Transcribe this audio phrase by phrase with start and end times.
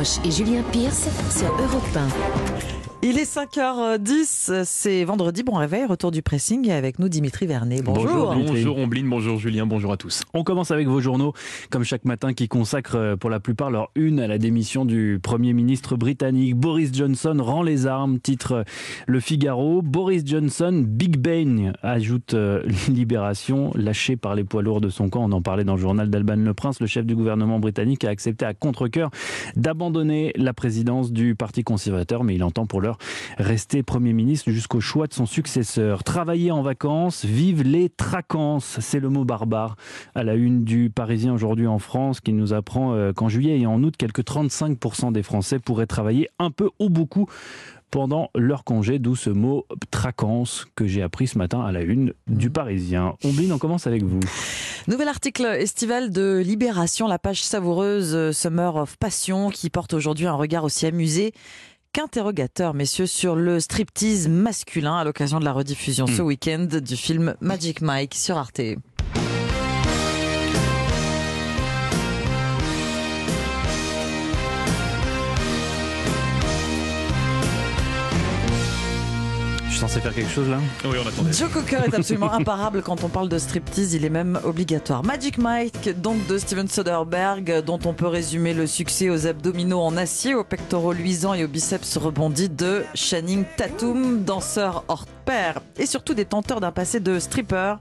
[0.00, 2.79] Roche et Julien Pierce sur Europe 1.
[3.02, 7.80] Il est 5h10, c'est vendredi, bon réveil, retour du pressing et avec nous Dimitri Vernet.
[7.82, 8.34] Bonjour.
[8.34, 10.22] Bonjour, Ombline, bonjour Julien, bonjour à tous.
[10.34, 11.32] On commence avec vos journaux,
[11.70, 15.18] comme chaque matin, qui consacrent euh, pour la plupart leur une à la démission du
[15.22, 16.56] Premier ministre britannique.
[16.56, 18.64] Boris Johnson rend les armes, titre euh,
[19.06, 19.80] Le Figaro.
[19.80, 25.24] Boris Johnson, Big Bang, ajoute euh, Libération, lâché par les poids lourds de son camp.
[25.24, 26.80] On en parlait dans le journal d'Alban Le Prince.
[26.80, 29.08] Le chef du gouvernement britannique a accepté à contre-coeur
[29.56, 32.89] d'abandonner la présidence du Parti conservateur, mais il entend pour l'heure
[33.38, 36.04] rester Premier ministre jusqu'au choix de son successeur.
[36.04, 39.76] Travailler en vacances, vive les tracances, c'est le mot barbare
[40.14, 43.66] à la une du Parisien aujourd'hui en France qui nous apprend euh, qu'en juillet et
[43.66, 47.26] en août, quelques 35% des Français pourraient travailler un peu ou beaucoup
[47.90, 52.14] pendant leur congé, d'où ce mot traquance que j'ai appris ce matin à la une
[52.28, 52.52] du mmh.
[52.52, 53.16] Parisien.
[53.24, 54.20] Ombline, on commence avec vous.
[54.86, 60.26] Nouvel article estival de Libération, la page savoureuse euh, Summer of Passion, qui porte aujourd'hui
[60.26, 61.32] un regard aussi amusé
[61.92, 66.26] qu'interrogateur, messieurs, sur le striptease masculin à l'occasion de la rediffusion ce hmm.
[66.26, 68.60] week-end du film Magic Mike sur Arte.
[79.80, 81.32] Censé faire quelque chose là Oui, on attendait.
[81.32, 85.02] Joe Cocker est absolument imparable quand on parle de striptease, il est même obligatoire.
[85.02, 89.96] Magic Mike, donc de Steven Soderbergh, dont on peut résumer le succès aux abdominaux en
[89.96, 95.86] acier, aux pectoraux luisants et aux biceps rebondis de Channing Tatum, danseur hors pair, et
[95.86, 97.74] surtout détenteur d'un passé de stripper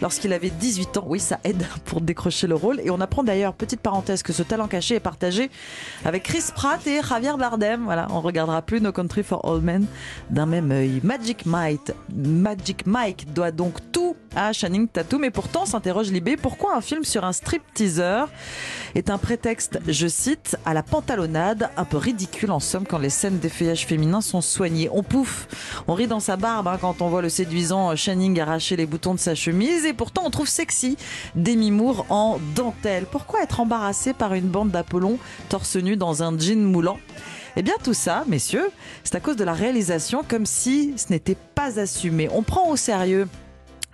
[0.00, 1.04] lorsqu'il avait 18 ans.
[1.06, 2.80] Oui, ça aide pour décrocher le rôle.
[2.84, 5.50] Et on apprend d'ailleurs, petite parenthèse, que ce talent caché est partagé
[6.04, 7.82] avec Chris Pratt et Javier Bardem.
[7.84, 9.86] Voilà, on regardera plus No Country for All Men
[10.30, 11.00] d'un même œil.
[11.02, 15.24] Magic Magic Mike, doit donc tout à Channing Tatum.
[15.24, 18.24] Et pourtant, s'interroge Libé, pourquoi un film sur un strip teaser
[18.94, 23.10] est un prétexte, je cite, à la pantalonnade, un peu ridicule en somme quand les
[23.10, 24.88] scènes d'effeuillage féminin sont soignées.
[24.92, 25.48] On pouffe,
[25.88, 29.14] on rit dans sa barbe hein, quand on voit le séduisant Channing arracher les boutons
[29.14, 30.96] de sa chemise et pourtant on trouve sexy
[31.34, 33.06] Demi Moore en dentelle.
[33.10, 35.18] Pourquoi être embarrassé par une bande d'Apollon
[35.48, 36.98] torse nu dans un jean moulant?
[37.56, 38.70] Eh bien tout ça, messieurs,
[39.04, 42.28] c'est à cause de la réalisation comme si ce n'était pas assumé.
[42.32, 43.28] On prend au sérieux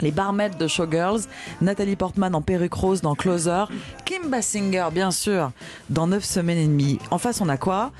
[0.00, 1.22] les barmaids de Showgirls,
[1.60, 3.64] Nathalie Portman en perruque rose dans Closer,
[4.04, 5.50] Kim Basinger bien sûr
[5.90, 6.98] dans 9 semaines et demie.
[7.10, 7.90] En face on a quoi?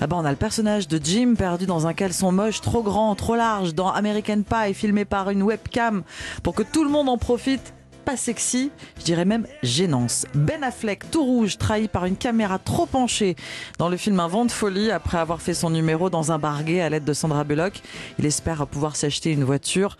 [0.00, 3.12] Ah ben, on a le personnage de Jim perdu dans un caleçon moche trop grand,
[3.16, 6.04] trop large dans American Pie filmé par une webcam
[6.44, 7.74] pour que tout le monde en profite
[8.08, 10.24] pas sexy, je dirais même gênance.
[10.34, 13.36] Ben Affleck, tout rouge, trahi par une caméra trop penchée
[13.76, 16.80] dans le film Un vent de folie après avoir fait son numéro dans un barguet
[16.80, 17.82] à l'aide de Sandra Bullock.
[18.18, 19.98] Il espère pouvoir s'acheter une voiture.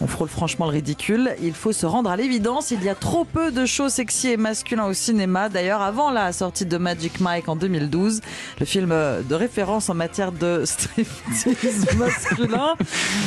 [0.00, 1.34] On frôle franchement le ridicule.
[1.42, 2.70] Il faut se rendre à l'évidence.
[2.70, 5.48] Il y a trop peu de shows sexy et masculins au cinéma.
[5.48, 8.20] D'ailleurs, avant la sortie de Magic Mike en 2012,
[8.60, 12.74] le film de référence en matière de striptease masculin.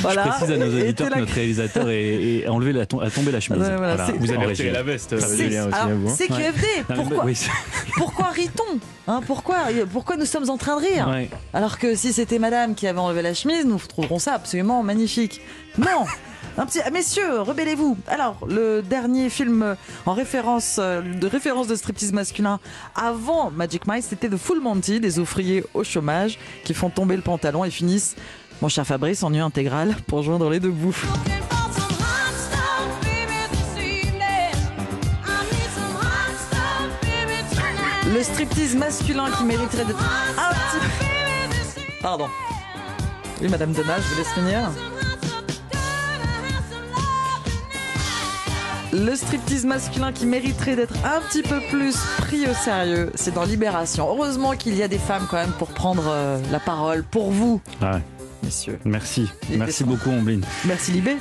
[0.02, 0.26] Voilà.
[0.26, 3.64] Je précise à nos auditeurs que notre réalisateur est, enlevé la, a tombé la chemise.
[4.20, 5.16] Vous avez retiré la veste.
[5.20, 6.68] C'est QFD.
[6.94, 7.26] Pourquoi,
[7.98, 9.58] pourquoi rit-on hein, pourquoi,
[9.92, 11.10] pourquoi nous sommes en train de rire?
[11.54, 15.42] Alors que si c'était madame qui avait enlevé la chemise, nous trouverons ça absolument magnifique.
[15.78, 16.06] Non
[16.60, 17.98] un petit, ah, messieurs, rebellez-vous.
[18.08, 22.60] Alors, le dernier film en référence, euh, de référence de striptease masculin
[22.96, 27.22] avant Magic Mike, c'était The Full Monty, des ouvriers au chômage qui font tomber le
[27.22, 28.18] pantalon et finissent,
[28.62, 30.98] mon cher Fabrice, en nu intégral pour joindre les deux bouts.
[38.14, 40.04] Le striptease masculin qui mériterait d'être
[40.38, 40.86] un petit...
[42.02, 42.28] Pardon.
[43.42, 44.72] Oui, Madame Donat, je vous laisse finir.
[48.92, 53.44] Le striptease masculin qui mériterait d'être un petit peu plus pris au sérieux, c'est dans
[53.44, 54.08] Libération.
[54.10, 57.62] Heureusement qu'il y a des femmes quand même pour prendre euh, la parole pour vous,
[57.82, 58.00] ah
[58.44, 58.80] messieurs.
[58.86, 59.30] Merci.
[59.52, 60.44] Merci beaucoup, Ombline.
[60.66, 61.18] Merci, Libé.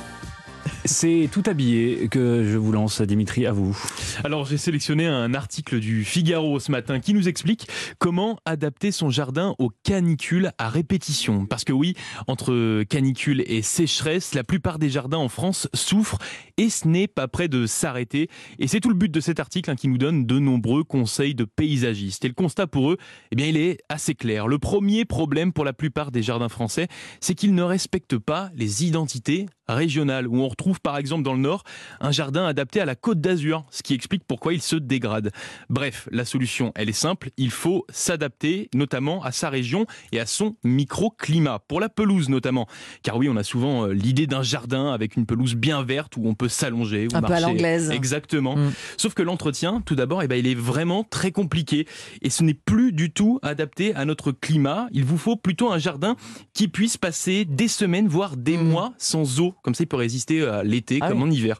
[0.91, 3.77] C'est tout habillé que je vous lance, Dimitri, à vous.
[4.23, 7.67] Alors j'ai sélectionné un article du Figaro ce matin qui nous explique
[7.99, 11.45] comment adapter son jardin aux canicules à répétition.
[11.45, 11.93] Parce que oui,
[12.25, 16.17] entre canicule et sécheresse, la plupart des jardins en France souffrent
[16.57, 18.27] et ce n'est pas prêt de s'arrêter.
[18.57, 21.35] Et c'est tout le but de cet article hein, qui nous donne de nombreux conseils
[21.35, 22.25] de paysagistes.
[22.25, 22.97] Et le constat pour eux,
[23.31, 24.47] eh bien, il est assez clair.
[24.47, 26.87] Le premier problème pour la plupart des jardins français,
[27.21, 31.33] c'est qu'ils ne respectent pas les identités régionales où on retrouve trouve par exemple dans
[31.33, 31.63] le Nord
[31.99, 35.31] un jardin adapté à la côte d'Azur, ce qui explique pourquoi il se dégrade.
[35.69, 40.25] Bref, la solution, elle est simple, il faut s'adapter notamment à sa région et à
[40.25, 42.67] son microclimat, pour la pelouse notamment.
[43.03, 46.27] Car oui, on a souvent euh, l'idée d'un jardin avec une pelouse bien verte où
[46.27, 47.45] on peut s'allonger Un peu à marcher.
[47.45, 47.91] l'anglaise.
[47.91, 48.55] Exactement.
[48.55, 48.71] Mm.
[48.97, 51.87] Sauf que l'entretien, tout d'abord, eh ben, il est vraiment très compliqué
[52.21, 54.87] et ce n'est plus du tout adapté à notre climat.
[54.91, 56.15] Il vous faut plutôt un jardin
[56.53, 58.63] qui puisse passer des semaines, voire des Mm.
[58.69, 59.53] mois sans eau.
[59.63, 61.29] Comme ça, il peut résister à l'été Ah comme oui.
[61.29, 61.59] en hiver.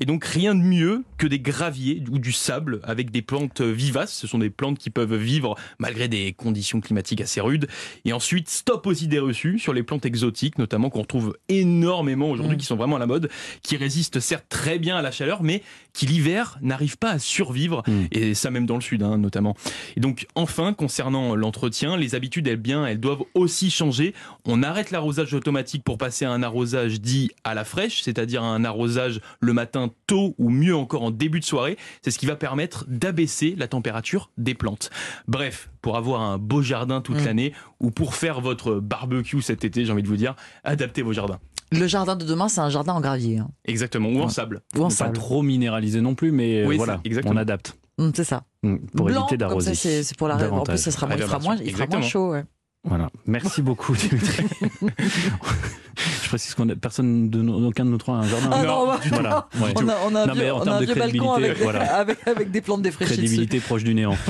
[0.00, 4.12] Et donc, rien de mieux que des graviers ou du sable avec des plantes vivaces.
[4.14, 7.68] Ce sont des plantes qui peuvent vivre malgré des conditions climatiques assez rudes.
[8.04, 12.56] Et ensuite, stop aux idées reçues sur les plantes exotiques, notamment qu'on retrouve énormément aujourd'hui,
[12.56, 12.60] Mm.
[12.60, 13.28] qui sont vraiment à la mode,
[13.62, 15.62] qui résistent certes très bien à la chaleur, mais
[15.92, 17.82] qui l'hiver n'arrivent pas à survivre.
[17.86, 18.04] Mm.
[18.12, 19.56] Et ça même dans le sud, hein, notamment.
[19.96, 24.14] Et donc, enfin, concernant l'entretien, les habitudes, elles, bien, elles doivent aussi changer.
[24.44, 28.64] On arrête l'arrosage automatique pour passer à un arrosage dit à la fraîche, c'est-à-dire un
[28.64, 31.76] arrosage le matin tôt ou mieux encore en début de soirée.
[32.02, 34.90] C'est ce qui va permettre d'abaisser la température des plantes.
[35.26, 37.24] Bref, pour avoir un beau jardin toute Mm.
[37.24, 41.12] l'année ou pour faire votre barbecue cet été, j'ai envie de vous dire, adaptez vos
[41.12, 41.38] jardins.
[41.70, 43.38] Le jardin de demain, c'est un jardin en gravier.
[43.38, 43.50] hein.
[43.66, 44.30] Exactement, ou en Ouais.
[44.30, 44.62] sable.
[44.76, 45.12] Ou en Pas sable.
[45.14, 48.44] trop minéralisé non plus, mais euh, Oui, voilà, on adapte Mm, C'est ça.
[48.62, 49.74] mm, pour Blanc, éviter comme d'arroser.
[49.74, 50.36] ça, c'est pour la.
[50.52, 52.02] En plus, ça sera moins, il fera moins, il fera moins Exactement.
[52.02, 52.30] chaud.
[52.30, 52.44] ouais.
[52.84, 53.10] Voilà.
[53.26, 54.44] Merci beaucoup, Dimitri.
[56.28, 58.50] Je précise qu'on personne de aucun de nous trois a un jardin.
[58.52, 59.14] Ah Non, non, bah, du tout.
[59.14, 59.48] Voilà.
[59.62, 59.72] ouais.
[59.76, 61.54] On a, on a un vieux, en on a termes un de vieux balcon avec,
[61.54, 61.94] crédibilité, voilà.
[61.96, 63.22] avec, avec des plantes défraîchies dessus.
[63.22, 64.14] Crédibilité proche du néant.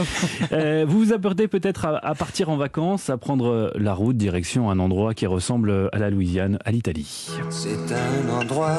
[0.52, 4.16] Euh, vous vous apprêtez peut-être à, à partir en vacances, à prendre euh, la route
[4.16, 7.28] direction un endroit qui ressemble à la Louisiane, à l'Italie.
[7.50, 8.78] C'est un endroit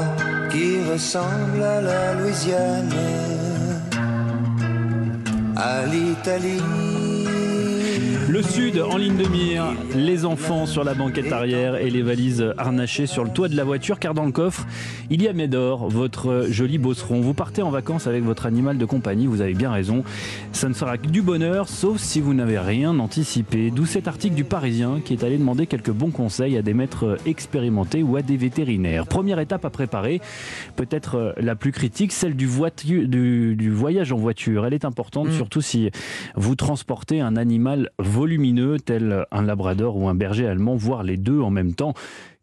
[0.49, 2.89] qui ressemble à la Louisiane,
[5.57, 6.61] à l'Italie.
[8.29, 9.65] Le sud en ligne de mire,
[9.95, 13.63] les enfants sur la banquette arrière et les valises harnachées sur le toit de la
[13.63, 14.67] voiture car dans le coffre,
[15.09, 17.21] il y a Médor, votre joli bosseron.
[17.21, 20.03] Vous partez en vacances avec votre animal de compagnie, vous avez bien raison.
[20.51, 23.71] Ça ne sera que du bonheur sauf si vous n'avez rien anticipé.
[23.71, 27.17] D'où cet article du Parisien qui est allé demander quelques bons conseils à des maîtres
[27.25, 29.07] expérimentés ou à des vétérinaires.
[29.07, 30.21] Première étape à préparer,
[30.75, 32.47] peut-être la plus critique, celle du-
[33.55, 34.67] du voyage en voiture.
[34.67, 35.31] Elle est importante Mm.
[35.31, 35.89] surtout si
[36.35, 37.89] vous transportez un animal
[38.19, 41.93] volumineux tel un labrador ou un berger allemand, voire les deux en même temps.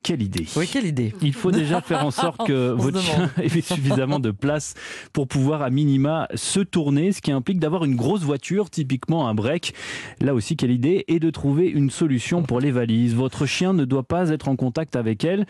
[0.07, 1.13] Quelle idée Oui, quelle idée.
[1.21, 4.75] il faut déjà faire en sorte que votre chien ait suffisamment de place
[5.13, 9.35] pour pouvoir à minima se tourner, ce qui implique d'avoir une grosse voiture, typiquement un
[9.35, 9.75] break.
[10.21, 13.17] Là aussi, quelle idée Et de trouver une solution pour les valises.
[13.17, 15.45] Votre chien ne doit pas être en contact avec elle.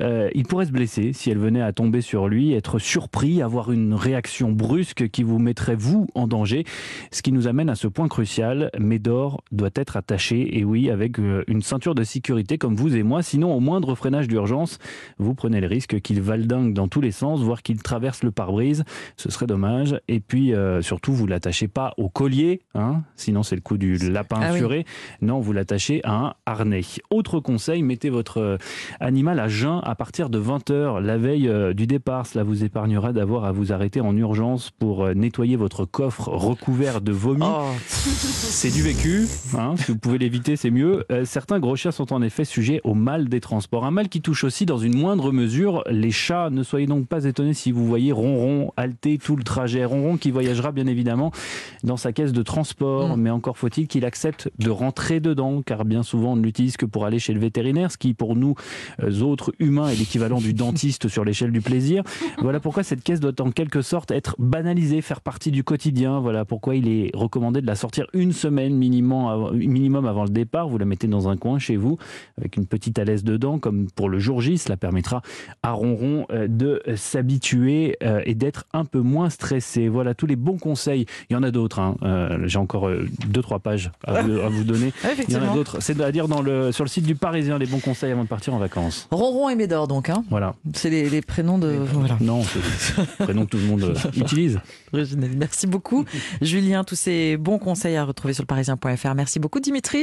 [0.00, 3.72] Euh, il pourrait se blesser si elle venait à tomber sur lui, être surpris, avoir
[3.72, 6.66] une réaction brusque qui vous mettrait vous en danger.
[7.12, 8.70] Ce qui nous amène à ce point crucial.
[8.78, 13.02] Médor doit être attaché, et oui, avec euh, une ceinture de sécurité comme vous et
[13.02, 13.22] moi.
[13.22, 14.80] Sinon, au moindre freinage d'urgence,
[15.18, 18.82] vous prenez le risque qu'il valdingue dans tous les sens, voire qu'il traverse le pare-brise.
[19.16, 20.00] Ce serait dommage.
[20.08, 23.96] Et puis, euh, surtout, vous l'attachez pas au collier, hein, sinon c'est le coup du
[23.98, 24.58] lapin Ah oui.
[24.58, 24.84] furé.
[25.20, 26.80] Non, vous l'attachez à un harnais.
[27.10, 28.56] Autre conseil, mettez votre euh,
[28.98, 32.26] animal à jeun à partir de 20h la veille euh, du départ.
[32.26, 37.12] Cela vous épargnera d'avoir à vous arrêter en urgence pour nettoyer votre coffre recouvert de
[37.12, 37.44] vomi.
[37.46, 41.04] Oh, C'est du vécu, hein, si vous pouvez l'éviter, c'est mieux.
[41.12, 43.81] Euh, certains gros chiens sont en effet sujets au mal des transports.
[43.84, 46.50] Un mal qui touche aussi dans une moindre mesure les chats.
[46.50, 49.84] Ne soyez donc pas étonnés si vous voyez Ronron halter tout le trajet.
[49.84, 51.32] Ronron qui voyagera bien évidemment
[51.82, 53.20] dans sa caisse de transport, Mm.
[53.20, 56.86] mais encore faut-il qu'il accepte de rentrer dedans, car bien souvent on ne l'utilise que
[56.86, 58.54] pour aller chez le vétérinaire, ce qui pour nous
[59.02, 62.04] euh, autres humains est l'équivalent du dentiste sur l'échelle du plaisir.
[62.38, 66.20] Voilà pourquoi cette caisse doit en quelque sorte être banalisée, faire partie du quotidien.
[66.20, 70.30] Voilà pourquoi il est recommandé de la sortir une semaine minimum avant, minimum avant le
[70.30, 70.68] départ.
[70.68, 71.98] Vous la mettez dans un coin chez vous
[72.38, 74.58] avec une petite alaise dedans, comme pour le jour J.
[74.58, 75.22] Cela permettra
[75.62, 79.88] à Ronron euh, de s'habituer euh, et d'être un peu moins stressé.
[79.88, 81.06] Voilà tous les bons conseils.
[81.30, 81.78] Il y en a d'autres.
[81.78, 81.96] hein.
[82.02, 82.90] Euh, J'ai encore
[83.28, 84.92] deux trois pages à vous, à vous donner.
[85.28, 85.78] Il y en a d'autres.
[85.80, 88.28] C'est à dire dans le, sur le site du Parisien les bons conseils avant de
[88.28, 89.08] partir en vacances.
[89.10, 90.10] Ronron et Médor, donc.
[90.10, 90.24] Hein.
[90.30, 90.54] Voilà.
[90.74, 91.68] C'est les, les prénoms de.
[91.68, 92.16] Voilà.
[92.20, 92.58] Non, c'est
[93.20, 94.60] le prénom que tout le monde utilise.
[95.36, 96.04] Merci beaucoup,
[96.40, 96.84] Julien.
[96.84, 99.14] Tous ces bons conseils à retrouver sur le parisien.fr.
[99.14, 99.98] Merci beaucoup, Dimitri.